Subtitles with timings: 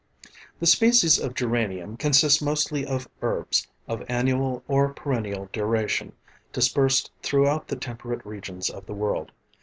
[0.59, 6.13] The species of Geranium consist mostly of herbs, of annual or perennial duration,
[6.51, 9.31] dispersed throughout the temperate regions of the world.